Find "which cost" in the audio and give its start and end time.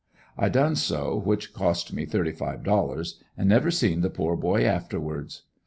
1.15-1.93